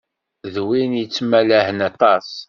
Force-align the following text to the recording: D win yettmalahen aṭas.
D 0.53 0.55
win 0.67 0.91
yettmalahen 1.01 1.79
aṭas. 1.89 2.29